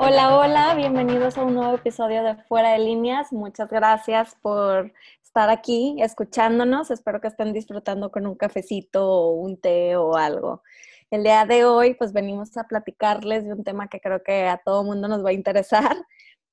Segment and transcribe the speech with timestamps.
[0.00, 3.32] Hola, hola, bienvenidos a un nuevo episodio de Fuera de Líneas.
[3.32, 4.92] Muchas gracias por
[5.22, 6.90] estar aquí escuchándonos.
[6.90, 10.64] Espero que estén disfrutando con un cafecito o un té o algo.
[11.12, 14.56] El día de hoy, pues venimos a platicarles de un tema que creo que a
[14.58, 15.96] todo mundo nos va a interesar,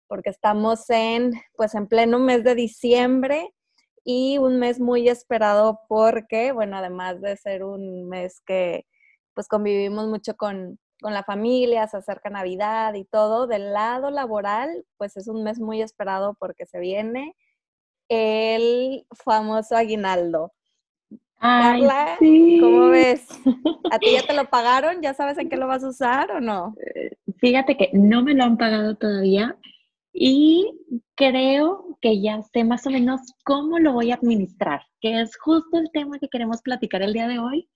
[0.08, 3.56] porque estamos en, pues en pleno mes de diciembre
[4.06, 8.86] y un mes muy esperado porque, bueno, además de ser un mes que
[9.34, 14.86] pues convivimos mucho con, con la familia, se acerca Navidad y todo, del lado laboral,
[14.98, 17.36] pues es un mes muy esperado porque se viene
[18.08, 20.54] el famoso aguinaldo.
[21.40, 23.28] Carla, ¿cómo ves?
[23.92, 25.02] ¿A ti ya te lo pagaron?
[25.02, 26.76] ¿Ya sabes en qué lo vas a usar o no?
[26.80, 29.58] Eh, fíjate que no me lo han pagado todavía
[30.18, 30.72] y
[31.16, 35.78] creo que ya sé más o menos cómo lo voy a administrar, que es justo
[35.78, 37.70] el tema que queremos platicar el día de hoy,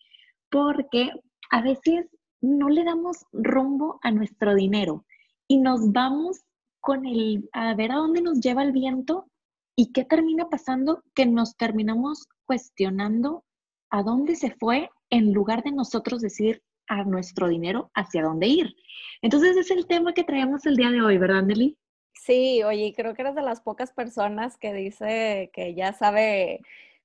[0.50, 1.12] porque
[1.52, 2.08] a veces
[2.40, 5.06] no le damos rumbo a nuestro dinero
[5.50, 6.40] y nos vamos
[6.80, 9.30] con el a ver a dónde nos lleva el viento
[9.76, 13.44] y qué termina pasando que nos terminamos cuestionando
[13.90, 18.76] a dónde se fue en lugar de nosotros decir a nuestro dinero hacia dónde ir.
[19.22, 21.78] Entonces es el tema que traemos el día de hoy, ¿verdad, Nelly?
[22.26, 26.62] Sí, oye, creo que eres de las pocas personas que dice que ya sabe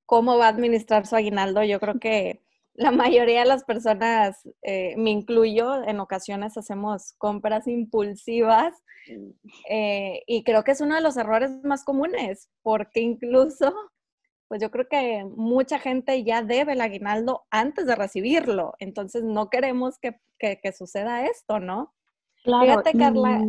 [0.06, 1.62] cómo va a administrar su aguinaldo.
[1.62, 2.42] Yo creo que
[2.74, 8.74] la mayoría de las personas, eh, me incluyo, en ocasiones hacemos compras impulsivas
[9.08, 9.30] mm.
[9.70, 13.72] eh, y creo que es uno de los errores más comunes, porque incluso
[14.48, 19.48] pues yo creo que mucha gente ya debe el aguinaldo antes de recibirlo, entonces no
[19.48, 20.16] queremos que,
[20.76, 21.94] suceda esto, ¿no?
[22.42, 22.64] Claro.
[22.64, 23.42] Fíjate, Carla,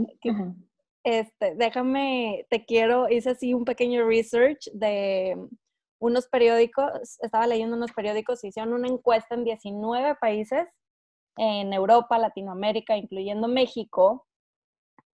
[1.05, 5.37] este, déjame, te quiero, hice así un pequeño research de
[5.99, 10.67] unos periódicos, estaba leyendo unos periódicos, hicieron una encuesta en 19 países
[11.37, 14.25] en Europa, Latinoamérica, incluyendo México,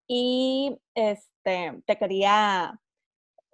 [0.07, 2.79] y este, te quería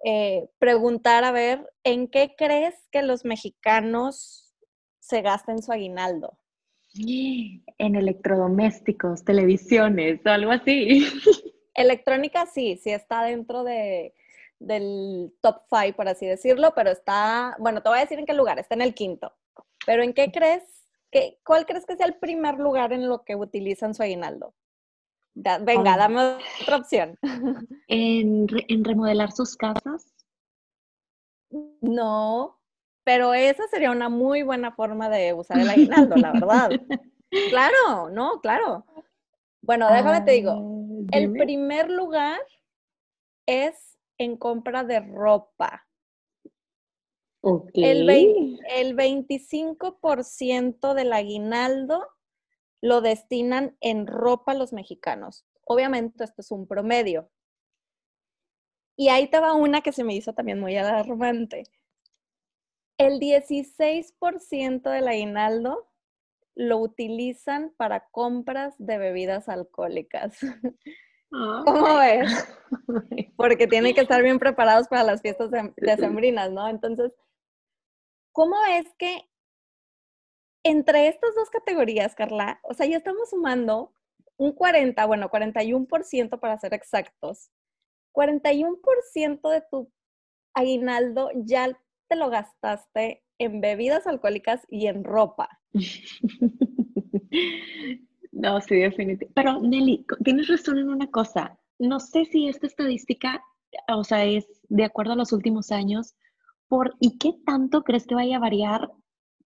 [0.03, 4.53] eh, preguntar a ver, ¿en qué crees que los mexicanos
[4.99, 6.37] se gasten su aguinaldo?
[7.77, 11.05] En electrodomésticos, televisiones algo así.
[11.75, 14.13] Electrónica sí, sí está dentro de,
[14.59, 18.33] del top five, por así decirlo, pero está, bueno, te voy a decir en qué
[18.33, 19.33] lugar, está en el quinto.
[19.85, 20.63] Pero ¿en qué crees?
[21.11, 24.53] Que, ¿Cuál crees que sea el primer lugar en lo que utilizan su aguinaldo?
[25.35, 27.17] venga, dame otra opción.
[27.87, 30.13] ¿En, remodelar sus casas?
[31.81, 32.57] No,
[33.03, 36.69] pero esa sería una muy buena forma de usar el aguinaldo, la verdad.
[37.49, 38.85] Claro, no, claro.
[39.65, 40.75] Bueno, déjame te digo,
[41.11, 42.39] el primer lugar
[43.47, 45.87] es en compra de ropa.
[47.73, 52.07] El, el 25% del aguinaldo
[52.81, 55.45] lo destinan en ropa los mexicanos.
[55.63, 57.29] Obviamente esto es un promedio.
[58.95, 61.63] Y ahí te va una que se me hizo también muy alarmante.
[62.97, 65.87] El 16% del aguinaldo
[66.55, 70.37] lo utilizan para compras de bebidas alcohólicas.
[71.29, 72.31] ¿Cómo ves?
[73.37, 76.69] Porque tienen que estar bien preparados para las fiestas decembrinas, ¿no?
[76.69, 77.11] Entonces,
[78.31, 79.29] ¿cómo es que
[80.63, 83.93] entre estas dos categorías, Carla, o sea, ya estamos sumando
[84.37, 87.51] un 40, bueno, 41% para ser exactos.
[88.13, 89.91] 41% de tu
[90.53, 91.67] aguinaldo ya
[92.07, 95.49] te lo gastaste en bebidas alcohólicas y en ropa.
[98.35, 99.31] No, sí, definitivamente.
[99.33, 101.57] Pero Nelly, tienes razón en una cosa.
[101.79, 103.41] No sé si esta estadística,
[103.87, 106.15] o sea, es de acuerdo a los últimos años,
[106.67, 108.91] por y qué tanto crees que vaya a variar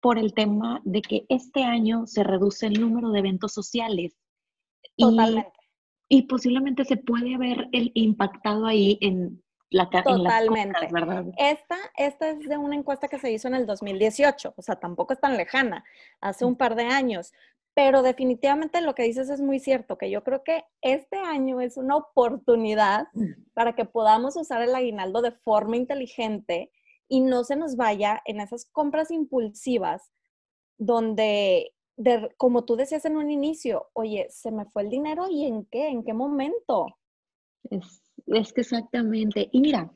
[0.01, 4.17] por el tema de que este año se reduce el número de eventos sociales.
[4.97, 5.53] Totalmente.
[6.09, 10.87] Y, posiblemente se puede haber el impactado ahí en la Totalmente.
[10.87, 11.25] En ¿verdad?
[11.37, 15.13] Esta, esta es de una encuesta que se hizo en el 2018, o sea, tampoco
[15.13, 15.85] es tan lejana,
[16.21, 17.33] hace un par de años.
[17.75, 21.77] Pero definitivamente lo que dices es muy cierto, que yo creo que este año es
[21.77, 23.07] una oportunidad
[23.55, 26.73] para que podamos usar el aguinaldo de forma inteligente
[27.07, 30.11] y no se nos vaya en esas compras impulsivas
[30.77, 31.73] donde,
[32.37, 35.89] como tú decías en un inicio, oye, se me fue el dinero y en qué,
[35.89, 36.87] en qué momento.
[37.71, 39.49] Es, es que exactamente.
[39.53, 39.91] Y mira,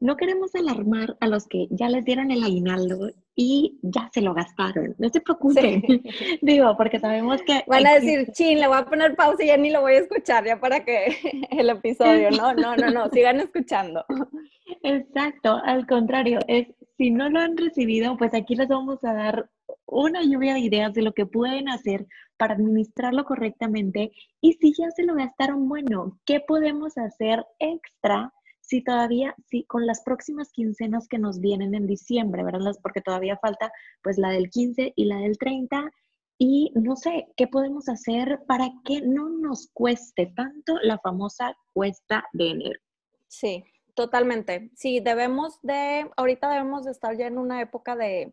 [0.00, 4.32] no queremos alarmar a los que ya les dieron el aguinaldo y ya se lo
[4.32, 4.94] gastaron.
[4.98, 5.82] No se preocupen.
[6.42, 7.64] Digo, porque sabemos que...
[7.66, 9.98] Van a decir, chin, le voy a poner pausa y ya ni lo voy a
[10.00, 11.16] escuchar, ya para que
[11.50, 12.30] el episodio.
[12.30, 14.04] No, no, no, no, sigan escuchando.
[14.82, 19.50] Exacto, al contrario, es si no lo han recibido, pues aquí les vamos a dar
[19.86, 22.06] una lluvia de ideas de lo que pueden hacer
[22.40, 28.32] para administrarlo correctamente y si ya se lo gastaron, bueno, ¿qué podemos hacer extra
[28.62, 32.72] si todavía, si con las próximas quincenas que nos vienen en diciembre, ¿verdad?
[32.82, 33.70] Porque todavía falta
[34.02, 35.92] pues la del 15 y la del 30
[36.38, 42.24] y no sé, ¿qué podemos hacer para que no nos cueste tanto la famosa cuesta
[42.32, 42.80] de enero?
[43.28, 44.70] Sí, totalmente.
[44.76, 48.32] Sí, debemos de, ahorita debemos de estar ya en una época de,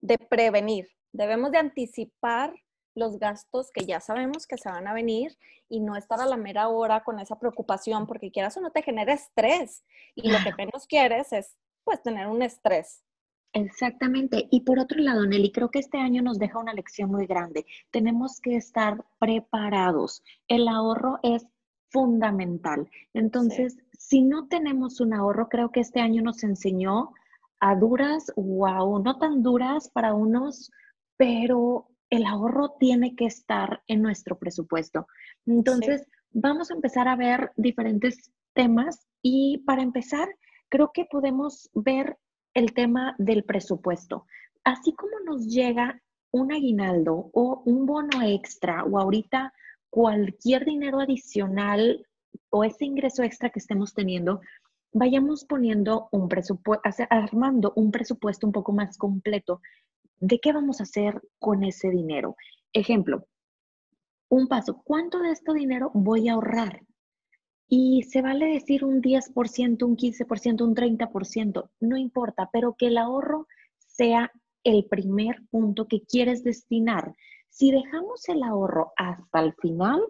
[0.00, 2.52] de prevenir, debemos de anticipar
[2.94, 5.36] los gastos que ya sabemos que se van a venir
[5.68, 8.82] y no estar a la mera hora con esa preocupación porque quieras o no te
[8.82, 13.02] genera estrés y lo que menos quieres es pues tener un estrés.
[13.52, 14.48] Exactamente.
[14.50, 17.64] Y por otro lado, Nelly, creo que este año nos deja una lección muy grande.
[17.92, 20.24] Tenemos que estar preparados.
[20.48, 21.46] El ahorro es
[21.90, 22.90] fundamental.
[23.12, 27.12] Entonces, si no tenemos un ahorro, creo que este año nos enseñó
[27.60, 30.72] a duras, wow, no tan duras para unos,
[31.16, 35.06] pero el ahorro tiene que estar en nuestro presupuesto.
[35.46, 40.28] Entonces, vamos a empezar a ver diferentes temas y para empezar,
[40.68, 42.18] creo que podemos ver
[42.54, 44.26] el tema del presupuesto.
[44.64, 46.00] Así como nos llega
[46.30, 49.52] un aguinaldo o un bono extra o ahorita
[49.90, 52.06] cualquier dinero adicional
[52.50, 54.40] o ese ingreso extra que estemos teniendo,
[54.92, 59.60] vayamos poniendo un presupuesto, armando un presupuesto un poco más completo
[60.20, 62.36] de qué vamos a hacer con ese dinero.
[62.72, 63.26] Ejemplo,
[64.28, 66.82] un paso, ¿cuánto de este dinero voy a ahorrar?
[67.68, 72.98] Y se vale decir un 10%, un 15%, un 30%, no importa, pero que el
[72.98, 73.46] ahorro
[73.78, 74.30] sea
[74.64, 77.14] el primer punto que quieres destinar.
[77.48, 80.02] Si dejamos el ahorro hasta el final,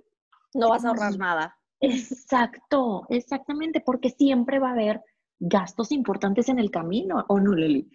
[0.54, 1.56] no vas a ahorrar nada.
[1.80, 5.02] Exacto, exactamente, porque siempre va a haber
[5.38, 7.90] gastos importantes en el camino, ¿o no, Lili?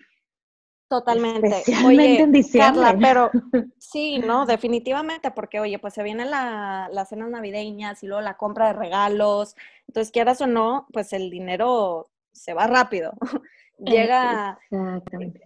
[0.90, 1.48] Totalmente.
[1.48, 2.82] Especialmente en diciembre.
[2.82, 3.32] Carla, pero
[3.78, 8.38] sí, no, definitivamente, porque oye, pues se vienen la, las cenas navideñas y luego la
[8.38, 9.56] compra de regalos.
[9.88, 13.14] Entonces, quieras o no, pues el dinero se va rápido.
[13.78, 14.60] Llega.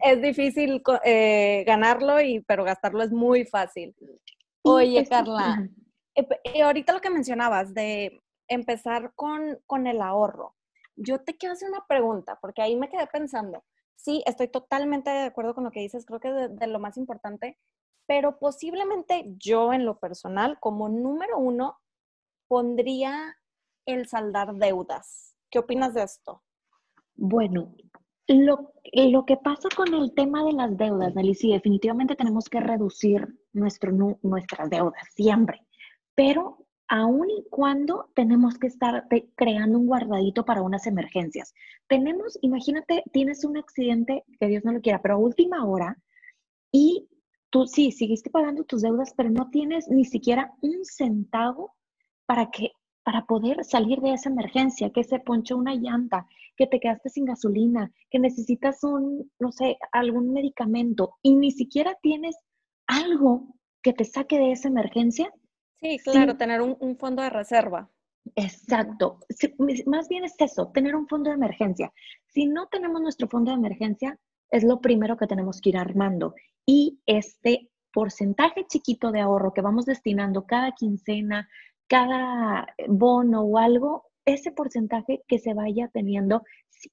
[0.01, 3.93] Es difícil eh, ganarlo, y, pero gastarlo es muy fácil.
[4.63, 5.67] Oye, Carla,
[6.15, 10.55] eh, eh, ahorita lo que mencionabas de empezar con, con el ahorro.
[10.95, 13.63] Yo te quiero hacer una pregunta, porque ahí me quedé pensando
[13.95, 16.97] sí, estoy totalmente de acuerdo con lo que dices, creo que es de, lo más
[16.97, 17.57] importante,
[18.05, 21.77] pero posiblemente yo en lo personal, como número uno,
[22.47, 23.37] pondría
[23.85, 25.35] el saldar deudas.
[25.49, 26.43] ¿Qué opinas de esto?
[27.15, 27.73] Bueno,
[28.27, 32.59] lo, lo, que pasa con el tema de las deudas, Nelly, sí, definitivamente tenemos que
[32.59, 33.91] reducir nuestro,
[34.21, 35.65] nuestras deudas, siempre.
[36.15, 36.62] Pero
[36.93, 41.51] aun y cuando tenemos que estar creando un guardadito para unas emergencias.
[41.87, 45.97] Tenemos, imagínate, tienes un accidente, que Dios no lo quiera, pero a última hora,
[46.71, 47.07] y
[47.49, 51.73] tú sí, seguiste pagando tus deudas, pero no tienes ni siquiera un centavo
[52.27, 56.79] para que para poder salir de esa emergencia, que se ponchó una llanta, que te
[56.79, 62.37] quedaste sin gasolina, que necesitas un, no sé, algún medicamento y ni siquiera tienes
[62.85, 65.33] algo que te saque de esa emergencia,
[65.83, 67.89] Sí, claro, tener un, fondo de reserva.
[68.35, 69.19] Exacto.
[69.85, 71.91] más bien es eso, tener un fondo de emergencia.
[72.27, 74.17] Si no tenemos nuestro fondo de emergencia,
[74.49, 76.35] es lo primero que tenemos que ir armando.
[76.65, 81.49] Y este porcentaje chiquito de ahorro que vamos destinando cada quincena,
[81.89, 86.43] cada bono o algo, ese porcentaje que se vaya teniendo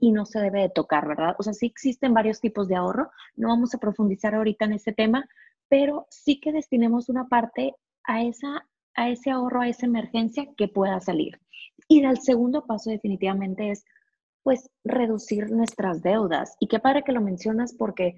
[0.00, 1.36] y no se debe de tocar, ¿verdad?
[1.38, 4.92] O sea, sí existen varios tipos de ahorro, no vamos a profundizar ahorita en ese
[4.92, 5.28] tema,
[5.68, 10.68] pero sí que destinemos una parte a esa a ese ahorro, a esa emergencia que
[10.68, 11.40] pueda salir.
[11.88, 13.84] Y el segundo paso definitivamente es,
[14.42, 16.56] pues, reducir nuestras deudas.
[16.60, 18.16] Y qué padre que lo mencionas porque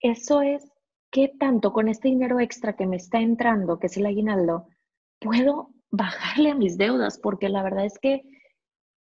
[0.00, 0.70] eso es
[1.10, 4.68] qué tanto con este dinero extra que me está entrando, que es el aguinaldo,
[5.20, 8.22] puedo bajarle a mis deudas, porque la verdad es que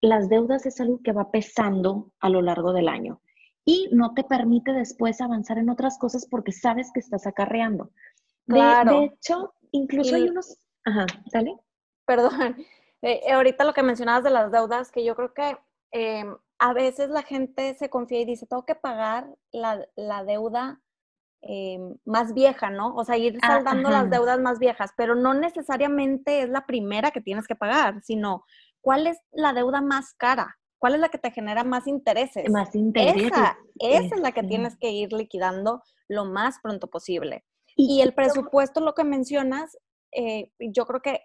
[0.01, 3.21] las deudas es algo que va pesando a lo largo del año
[3.65, 7.91] y no te permite después avanzar en otras cosas porque sabes que estás acarreando.
[8.45, 8.99] Claro.
[8.99, 11.55] De, hecho, incluso hay unos Ajá, ¿sale?
[12.05, 12.31] Perdón.
[13.05, 15.57] Eh, eh, ahorita lo que mencionabas de las deudas, que yo creo que
[15.91, 20.79] em, a veces la gente se confía y dice, tengo que pagar la, deuda
[21.41, 22.95] em, más vieja, ¿no?
[22.95, 27.11] O sea, ir ah, saldando las deudas más viejas, pero no necesariamente es la primera
[27.11, 28.45] que tienes que pagar, sino
[28.79, 32.49] cuál es la deuda más cara, cuál es la que te genera más intereses.
[32.49, 33.33] Más intereses.
[33.33, 34.49] Esa, esa es la que este.
[34.49, 37.43] tienes que ir liquidando lo más pronto posible.
[37.75, 39.77] Y, el presupuesto, lo que mencionas,
[40.15, 41.21] eh, yo creo que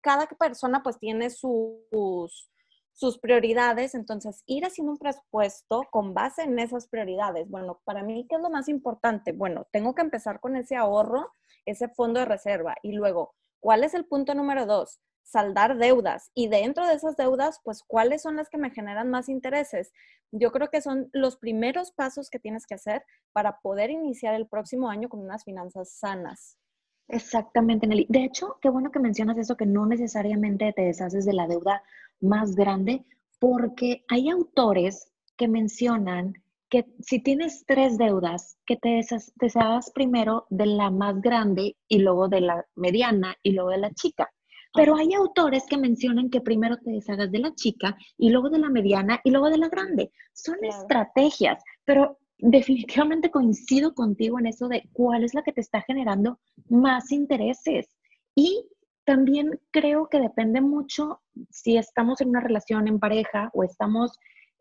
[0.00, 2.50] cada persona pues tiene sus,
[2.92, 7.48] sus prioridades, entonces ir haciendo un presupuesto con base en esas prioridades.
[7.48, 9.32] Bueno, para mí, ¿qué es lo más importante?
[9.32, 11.30] Bueno, tengo que empezar con ese ahorro,
[11.66, 15.00] ese fondo de reserva y luego, ¿cuál es el punto número dos?
[15.24, 19.28] Saldar deudas y dentro de esas deudas, pues, ¿cuáles son las que me generan más
[19.28, 19.92] intereses?
[20.30, 24.46] Yo creo que son los primeros pasos que tienes que hacer para poder iniciar el
[24.46, 26.56] próximo año con unas finanzas sanas.
[27.08, 28.06] Exactamente, Nelly.
[28.08, 31.82] De hecho, qué bueno que mencionas eso, que no necesariamente te deshaces de la deuda
[32.20, 33.04] más grande,
[33.38, 36.34] porque hay autores que mencionan
[36.68, 39.00] que si tienes tres deudas, que te
[39.36, 43.92] deshagas primero de la más grande y luego de la mediana y luego de la
[43.92, 44.30] chica.
[44.74, 48.58] Pero hay autores que mencionan que primero te deshagas de la chica y luego de
[48.58, 50.10] la mediana y luego de la grande.
[50.32, 55.82] Son estrategias, pero definitivamente coincido contigo en eso de cuál es la que te está
[55.82, 56.38] generando
[56.68, 57.86] más intereses.
[58.34, 58.66] Y
[59.04, 64.18] también creo que depende mucho si estamos en una relación en pareja o estamos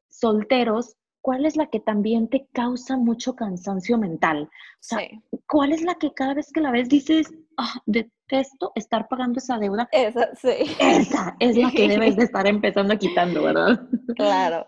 [0.07, 4.43] solteros, cuál es la que también te causa mucho cansancio mental.
[4.43, 4.99] O sea,
[5.47, 9.57] cuál es la que cada vez que la ves dices, oh, detesto estar pagando esa
[9.57, 9.89] deuda.
[9.91, 10.75] Esa, sí.
[10.79, 13.81] Esa es la que debes de estar empezando quitando, ¿verdad?
[14.15, 14.65] Claro.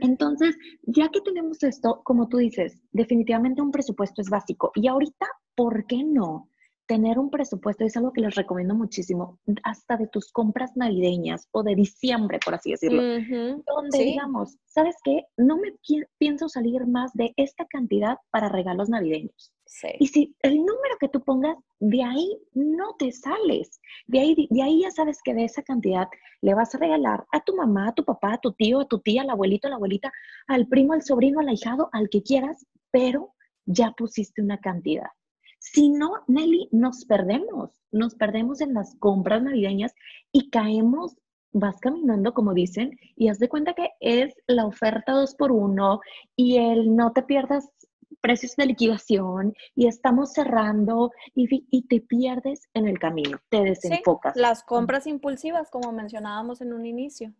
[0.00, 4.72] Entonces, ya que tenemos esto, como tú dices, definitivamente un presupuesto es básico.
[4.74, 6.48] Y ahorita, ¿por qué no?
[6.88, 11.62] Tener un presupuesto es algo que les recomiendo muchísimo, hasta de tus compras navideñas o
[11.62, 15.26] de diciembre, por así decirlo, donde digamos, ¿sabes qué?
[15.36, 15.74] No me
[16.16, 19.52] pienso salir más de esta cantidad para regalos navideños.
[19.98, 23.80] Y si el número que tú pongas, de ahí no te sales.
[24.06, 26.08] De ahí, de ahí ya sabes que de esa cantidad
[26.40, 29.00] le vas a regalar a tu mamá, a tu papá, a tu tío, a tu
[29.00, 30.10] tía, al abuelito, a la abuelita,
[30.46, 33.34] al primo, al sobrino, al ahijado, al que quieras, pero
[33.66, 35.08] ya pusiste una cantidad.
[35.72, 39.94] Si no, Nelly, nos perdemos, nos perdemos en las compras navideñas
[40.32, 41.16] y caemos
[41.52, 46.00] vas caminando, como dicen, y haz de cuenta que es la oferta dos por uno
[46.36, 47.70] y el no te pierdas
[48.20, 54.36] precios de liquidación y estamos cerrando y, y te pierdes en el camino, te desenfocas.
[54.36, 57.32] las compras impulsivas, como mencionábamos en un inicio.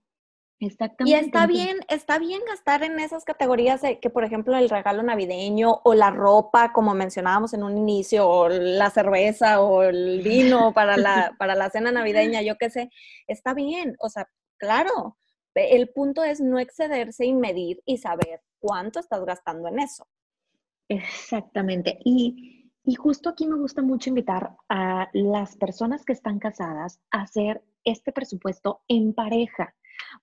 [0.60, 1.16] Exactamente.
[1.16, 5.02] Y está bien, está bien gastar en esas categorías de que, por ejemplo, el regalo
[5.04, 10.72] navideño o la ropa, como mencionábamos en un inicio, o la cerveza o el vino
[10.74, 12.90] para la, para la cena navideña, yo qué sé,
[13.28, 13.96] está bien.
[14.00, 15.16] O sea, claro,
[15.54, 20.08] el punto es no excederse y medir y saber cuánto estás gastando en eso.
[20.88, 21.98] Exactamente.
[22.04, 27.22] Y, y justo aquí me gusta mucho invitar a las personas que están casadas a
[27.22, 29.74] hacer este presupuesto en pareja,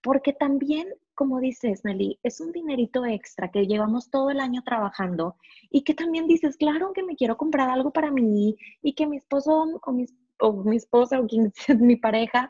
[0.01, 5.35] porque también, como dices, Nelly, es un dinerito extra que llevamos todo el año trabajando
[5.69, 9.17] y que también dices, claro que me quiero comprar algo para mí y que mi
[9.17, 10.05] esposo o mi,
[10.39, 11.27] o mi esposa o
[11.79, 12.49] mi pareja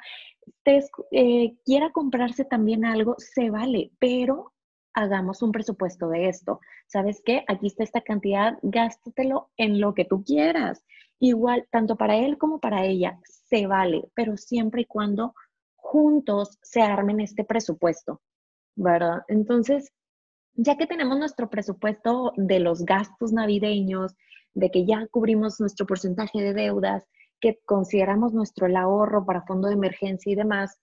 [1.12, 4.54] eh, quiera comprarse también algo, se vale, pero
[4.94, 6.60] hagamos un presupuesto de esto.
[6.88, 7.44] ¿Sabes qué?
[7.48, 10.84] Aquí está esta cantidad, gástatelo en lo que tú quieras.
[11.20, 15.34] Igual, tanto para él como para ella, se vale, pero siempre y cuando
[15.86, 18.20] juntos se armen este presupuesto,
[18.76, 19.22] ¿verdad?
[19.28, 19.92] Entonces,
[20.56, 24.16] ya que tenemos nuestro presupuesto de los gastos navideños,
[24.56, 27.08] de que ya cubrimos nuestro porcentaje de deudas,
[27.40, 30.80] que consideramos nuestro el ahorro para fondo de emergencia y demás,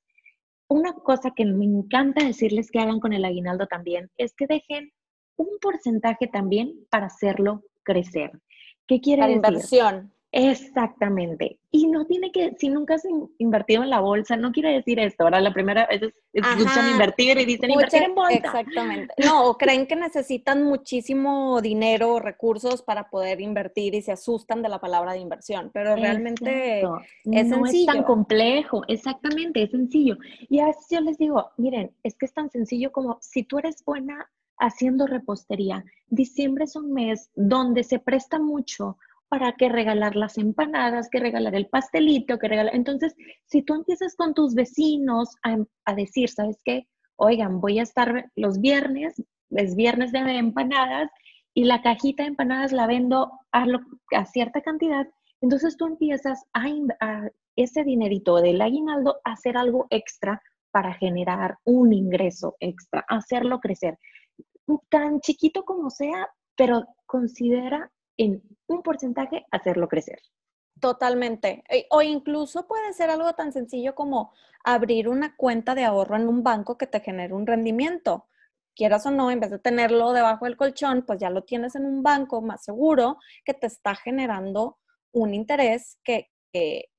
[0.68, 4.92] una cosa que me encanta decirles que hagan con el aguinaldo también es que dejen
[5.36, 8.30] un porcentaje también para hacerlo crecer.
[8.86, 9.36] ¿Qué quiere decir?
[9.36, 10.14] inversión.
[10.32, 11.58] Exactamente.
[11.70, 13.06] Y no tiene que, si nunca has
[13.38, 15.24] invertido en la bolsa, no quiere decir esto.
[15.24, 18.36] Ahora la primera vez escuchan invertir y dicen invertir en bolsa.
[18.36, 19.14] Exactamente.
[19.18, 24.62] No, o creen que necesitan muchísimo dinero o recursos para poder invertir y se asustan
[24.62, 28.82] de la palabra de inversión, pero realmente es no es tan complejo.
[28.88, 30.16] Exactamente, es sencillo.
[30.48, 33.58] Y a veces yo les digo, miren, es que es tan sencillo como si tú
[33.58, 38.96] eres buena haciendo repostería, diciembre es un mes donde se presta mucho
[39.32, 42.76] para que regalar las empanadas, que regalar el pastelito, que regalar.
[42.76, 43.14] Entonces,
[43.46, 46.86] si tú empiezas con tus vecinos a, decir, ¿sabes qué?
[47.16, 51.10] Oigan, voy a estar los viernes, es viernes de empanadas
[51.54, 53.64] y la cajita de empanadas la vendo a,
[54.26, 55.06] cierta cantidad.
[55.40, 56.66] Entonces tú empiezas a,
[57.00, 63.60] a ese dinerito del aguinaldo a hacer algo extra para generar un ingreso extra, hacerlo
[63.60, 63.98] crecer.
[64.90, 70.20] Tan chiquito como sea, pero considera en un porcentaje hacerlo crecer.
[70.80, 71.62] Totalmente.
[71.68, 74.32] E, o incluso puede ser algo tan sencillo como
[74.64, 78.26] abrir una cuenta de ahorro en un banco que te genere un rendimiento.
[78.74, 81.84] Quieras o no, en vez de tenerlo debajo del colchón, pues ya lo tienes en
[81.84, 84.78] un banco más seguro que te está generando
[85.12, 86.91] un interés que, que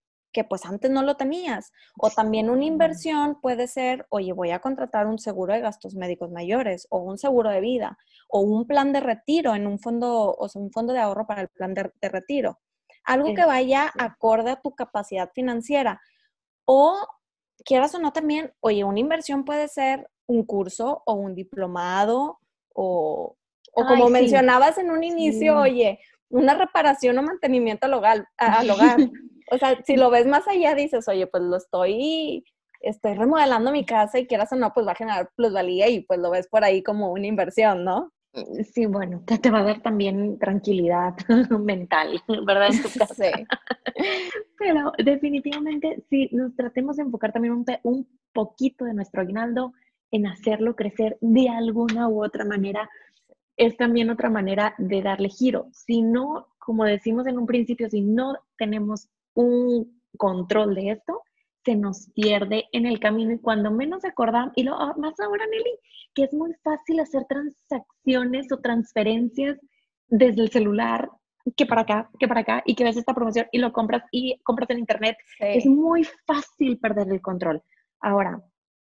[0.43, 1.71] pues antes no lo tenías.
[1.99, 6.31] O también una inversión puede ser, oye, voy a contratar un seguro de gastos médicos
[6.31, 7.97] mayores o un seguro de vida
[8.27, 11.41] o un plan de retiro en un fondo, o sea, un fondo de ahorro para
[11.41, 12.59] el plan de, retiro.
[13.03, 16.01] Algo que vaya acorde a tu capacidad financiera.
[16.65, 16.97] O
[17.63, 22.39] quieras o no también, oye, una inversión puede ser un curso o un diplomado
[22.73, 23.35] o,
[23.73, 25.99] o como mencionabas en un inicio, oye,
[26.29, 28.27] una reparación o mantenimiento al hogar.
[28.37, 28.97] Al hogar.
[29.51, 32.43] o sea, si lo ves más allá, dices, oye, pues lo estoy,
[32.79, 36.19] estoy remodelando mi casa y quieras o no, pues va a generar plusvalía y pues
[36.19, 38.11] lo ves por ahí como una inversión, ¿no?
[38.73, 41.13] Sí, bueno, te, te va a dar también tranquilidad
[41.59, 42.69] mental, ¿verdad?
[42.71, 43.13] En tu casa.
[43.15, 43.45] Sí.
[44.57, 49.73] Pero definitivamente, sí, nos tratemos de enfocar también un, un poquito de nuestro aguinaldo
[50.09, 52.89] en hacerlo crecer de alguna u otra manera,
[53.55, 55.67] es también otra manera de darle giro.
[55.71, 61.21] Si no, como decimos en un principio, si no tenemos un control de esto,
[61.65, 65.79] se nos pierde en el camino y cuando menos acordamos, y lo más ahora, Nelly,
[66.13, 69.57] que es muy fácil hacer transacciones o transferencias
[70.07, 71.09] desde el celular,
[71.55, 74.39] que para acá, que para acá, y que ves esta promoción y lo compras y
[74.43, 75.17] compras en internet.
[75.39, 77.61] Es muy fácil perder el control.
[77.99, 78.41] Ahora,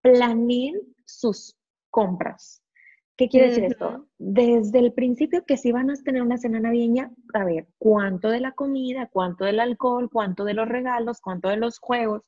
[0.01, 0.75] planeen
[1.05, 1.55] sus
[1.89, 2.61] compras.
[3.17, 4.05] ¿Qué quiere decir esto?
[4.17, 8.41] Desde el principio que si van a tener una cena navideña, a ver, cuánto de
[8.41, 12.23] la comida, cuánto del alcohol, cuánto de los regalos, cuánto de los juegos,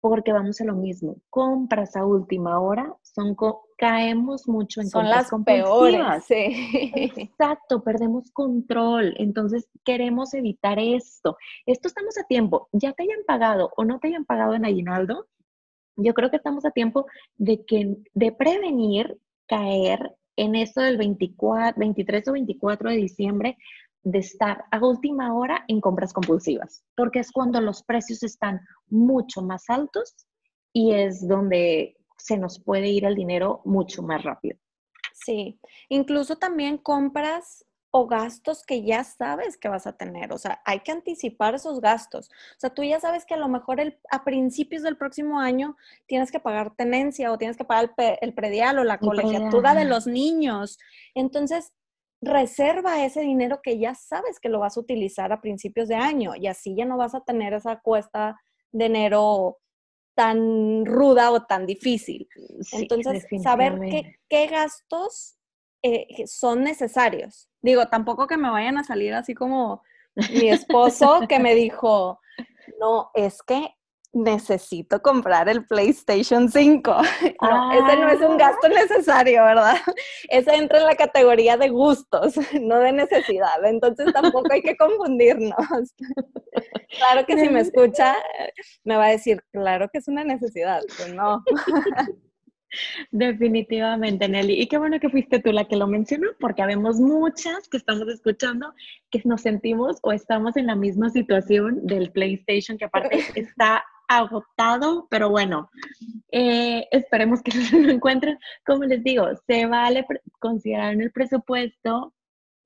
[0.00, 1.16] porque vamos a lo mismo.
[1.30, 3.36] Compras a última hora son
[3.76, 6.24] caemos mucho en son las peores.
[6.26, 6.92] Sí.
[7.16, 9.14] Exacto, perdemos control.
[9.18, 11.36] Entonces queremos evitar esto.
[11.66, 12.68] Esto estamos a tiempo.
[12.72, 15.26] Ya te hayan pagado o no te hayan pagado en aguinaldo,
[15.96, 21.78] yo creo que estamos a tiempo de que de prevenir caer en eso del 24,
[21.78, 23.56] 23 o 24 de diciembre
[24.02, 29.42] de estar a última hora en compras compulsivas, porque es cuando los precios están mucho
[29.42, 30.14] más altos
[30.72, 34.58] y es donde se nos puede ir el dinero mucho más rápido.
[35.14, 35.58] Sí,
[35.88, 37.64] incluso también compras
[37.96, 40.32] o gastos que ya sabes que vas a tener.
[40.32, 42.28] O sea, hay que anticipar esos gastos.
[42.28, 46.32] O sea, tú ya sabes que a lo mejor a principios del próximo año tienes
[46.32, 50.76] que pagar tenencia o tienes que pagar el, predial o la colegiatura de los niños.
[51.14, 51.72] Entonces,
[52.20, 56.34] reserva ese dinero que ya sabes que lo vas a utilizar a principios de año
[56.34, 58.40] y así ya no vas a tener esa cuesta
[58.72, 59.58] de enero
[60.16, 62.28] tan ruda o tan difícil.
[62.72, 65.38] Entonces, saber qué, qué gastos
[65.84, 67.48] eh, son necesarios.
[67.64, 69.82] Digo, tampoco que me vayan a salir así como
[70.14, 72.20] mi esposo que me dijo,
[72.78, 73.74] no, es que
[74.12, 76.94] necesito comprar el PlayStation 5.
[77.40, 79.76] No, ese no es un gasto necesario, ¿verdad?
[80.28, 83.64] Ese entra en la categoría de gustos, no de necesidad.
[83.64, 85.56] Entonces tampoco hay que confundirnos.
[86.98, 88.14] Claro que si me escucha,
[88.84, 91.42] me va a decir, claro que es una necesidad, pues no.
[93.10, 94.60] Definitivamente, Nelly.
[94.60, 98.08] Y qué bueno que fuiste tú la que lo mencionó, porque habemos muchas que estamos
[98.08, 98.74] escuchando
[99.10, 105.06] que nos sentimos o estamos en la misma situación del PlayStation, que aparte está agotado,
[105.10, 105.70] pero bueno,
[106.30, 108.38] eh, esperemos que se lo encuentren.
[108.66, 110.06] Como les digo, se vale
[110.38, 112.12] considerar en el presupuesto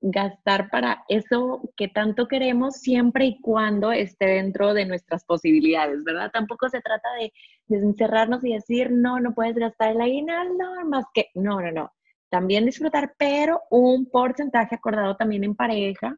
[0.01, 6.31] gastar para eso que tanto queremos siempre y cuando esté dentro de nuestras posibilidades, ¿verdad?
[6.31, 7.33] Tampoco se trata de,
[7.69, 11.91] encerrarnos y decir, no, no puedes gastar el aguinaldo, más que, no, no, no.
[12.29, 16.15] También disfrutar, pero un porcentaje acordado también en pareja,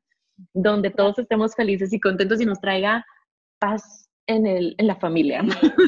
[0.53, 3.05] donde todos estemos felices y contentos y nos traiga
[3.59, 5.43] paz en, el, en la familia.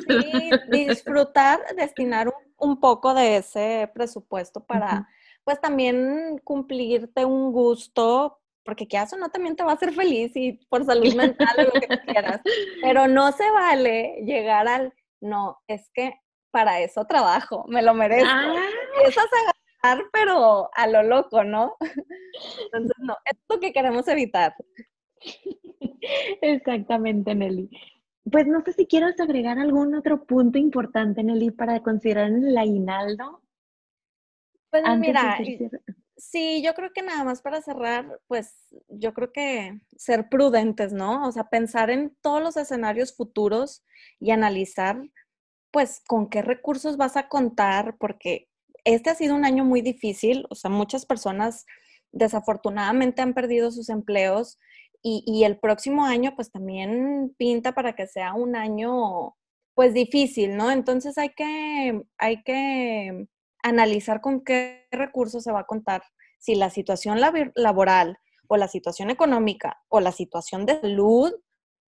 [0.07, 5.07] Sí, disfrutar, destinar un, poco de ese presupuesto para
[5.43, 10.31] pues también cumplirte un gusto, porque que eso no también te va a hacer feliz
[10.35, 12.41] y por salud mental lo que quieras.
[12.81, 16.13] Pero no se vale llegar al, no, es que
[16.51, 18.29] para eso trabajo, me lo merezco.
[18.29, 18.69] Ah.
[19.07, 19.29] Eso es
[19.81, 21.75] gastar, pero a lo loco, ¿no?
[22.65, 24.53] Entonces, no, es lo que queremos evitar.
[26.41, 27.69] Exactamente, Nelly.
[28.31, 32.57] Pues no sé si quieres agregar algún otro punto importante, Nelly, para considerar en el
[32.57, 33.42] aguinaldo
[34.81, 35.37] pues mira,
[36.17, 38.55] sí, yo creo que nada más para cerrar, pues
[38.87, 41.27] yo creo que ser prudentes, ¿no?
[41.27, 43.85] O sea, pensar en todos los escenarios futuros
[44.19, 44.99] y analizar,
[45.71, 48.49] pues, con qué recursos vas a contar, porque
[48.83, 51.67] este ha sido un año muy difícil, o sea, muchas personas
[52.11, 54.59] desafortunadamente han perdido sus empleos
[55.03, 59.35] y, y el próximo año, pues, también pinta para que sea un año,
[59.75, 60.71] pues, difícil, ¿no?
[60.71, 63.27] Entonces hay que, hay que
[63.63, 66.03] analizar con qué recursos se va a contar,
[66.39, 67.19] si la situación
[67.55, 71.33] laboral o la situación económica o la situación de salud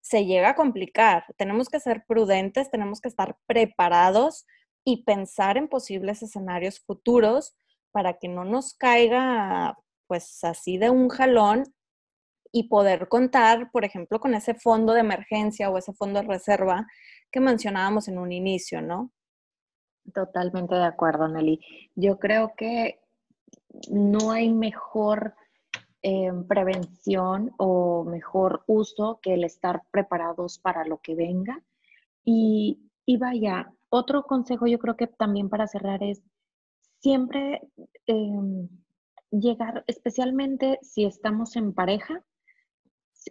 [0.02, 1.24] se llega a complicar.
[1.38, 4.46] Tenemos que ser prudentes, tenemos que estar preparados
[4.85, 7.54] y pensar en posibles escenarios futuros
[7.92, 11.64] para que no nos caiga pues así de un jalón
[12.52, 16.87] y poder contar, por ejemplo, con ese fondo de emergencia o ese fondo de reserva
[17.30, 19.12] que mencionábamos en un inicio, ¿no?
[20.14, 21.61] Totalmente de acuerdo, Nelly.
[21.94, 23.01] Yo creo que
[23.90, 25.35] no hay mejor
[26.03, 31.62] eh, prevención o mejor uso que el estar preparados para lo que venga.
[32.25, 36.23] Y, y vaya, otro consejo yo creo que también para cerrar es
[37.01, 37.61] siempre
[38.07, 38.68] em,
[39.31, 42.23] llegar, especialmente si estamos en pareja,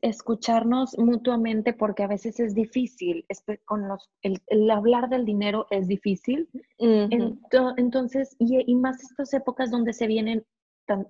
[0.02, 3.26] escucharnos mutuamente porque a veces es difícil,
[3.66, 6.50] con los, el, hablar del dinero es difícil.
[6.78, 10.46] entonces, y, y, más estas épocas donde se vienen,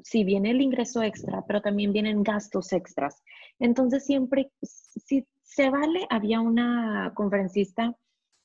[0.03, 3.21] si viene el ingreso extra, pero también vienen gastos extras.
[3.59, 7.95] Entonces, siempre, si se vale, había una conferencista,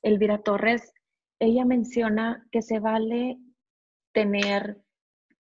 [0.01, 0.93] Elvira Torres,
[1.39, 3.37] ella menciona que se vale
[4.13, 4.81] tener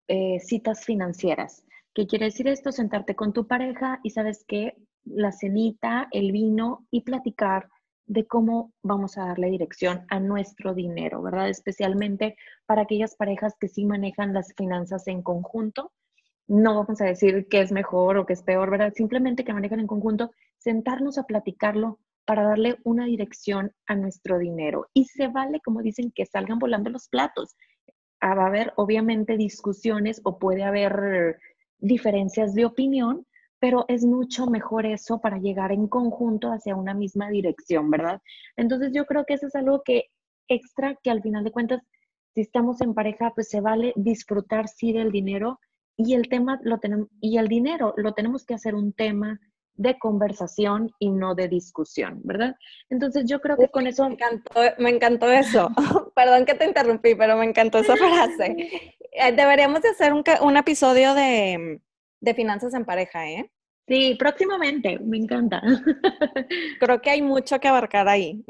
[0.08, 1.64] eh, citas financieras.
[1.94, 2.72] ¿Qué quiere decir esto?
[2.72, 7.68] Sentarte con tu pareja y sabes que la cenita, el vino y platicar
[8.06, 11.48] de cómo vamos a darle dirección a nuestro dinero, ¿verdad?
[11.48, 15.92] Especialmente para aquellas parejas que sí manejan las finanzas en conjunto.
[16.48, 18.92] No vamos a decir qué es mejor o qué es peor, ¿verdad?
[18.92, 24.88] Simplemente que manejan en conjunto, sentarnos a platicarlo para darle una dirección a nuestro dinero.
[24.94, 27.54] Y se vale, como dicen, que salgan volando los platos.
[28.20, 31.38] Ah, va a haber obviamente discusiones o puede haber
[31.78, 33.26] diferencias de opinión,
[33.58, 38.20] pero es mucho mejor eso para llegar en conjunto hacia una misma dirección, ¿verdad?
[38.56, 40.10] Entonces yo creo que eso es algo que
[40.48, 41.82] extra, que al final de cuentas,
[42.34, 45.60] si estamos en pareja, pues se vale disfrutar sí del dinero
[45.96, 49.40] y el tema lo tenemos, y el dinero lo tenemos que hacer un tema
[49.76, 52.56] de conversación y no de discusión, ¿verdad?
[52.90, 54.06] Entonces yo creo que con eso...
[54.08, 55.70] Me encantó, me encantó eso.
[56.14, 58.56] Perdón que te interrumpí, pero me encantó esa frase.
[59.12, 61.80] Eh, deberíamos de hacer un, un episodio de,
[62.20, 63.50] de, finanzas en pareja, ¿eh?
[63.86, 65.62] Sí, próximamente, me encanta.
[66.80, 68.44] Creo que hay mucho que abarcar ahí.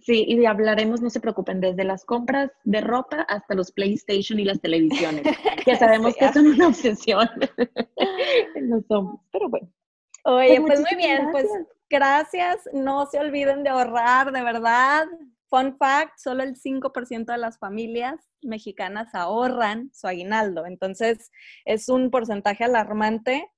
[0.00, 4.44] Sí, y hablaremos, no se preocupen, desde las compras de ropa hasta los PlayStation y
[4.44, 5.22] las televisiones.
[5.66, 7.28] Ya sabemos que son una obsesión.
[8.62, 9.68] no somos, pero bueno.
[10.24, 11.46] Oye, pues, pues muy bien, pues
[11.90, 12.68] gracias.
[12.72, 15.06] No se olviden de ahorrar, de verdad.
[15.48, 20.64] Fun fact, solo el 5% de las familias mexicanas ahorran su aguinaldo.
[20.64, 21.30] Entonces,
[21.64, 23.50] es un porcentaje alarmante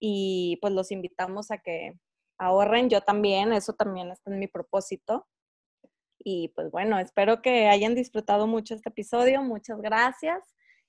[0.00, 1.98] y pues los invitamos a que
[2.38, 2.88] ahorren.
[2.88, 5.26] Yo también, eso también está en mi propósito.
[6.18, 9.42] Y pues bueno, espero que hayan disfrutado mucho este episodio.
[9.42, 10.42] Muchas gracias.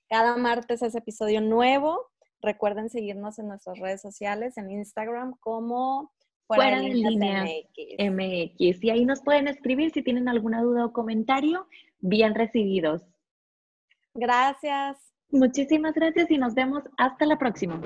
[0.08, 2.10] Cada martes es episodio nuevo.
[2.42, 6.12] Recuerden seguirnos en nuestras redes sociales, en Instagram como
[6.46, 7.44] Fuera, de línea
[7.98, 8.84] MX.
[8.84, 11.66] Y ahí nos pueden escribir si tienen alguna duda o comentario.
[11.98, 13.02] Bien recibidos.
[14.14, 14.96] Gracias.
[15.30, 17.80] Muchísimas gracias y nos vemos hasta la próxima.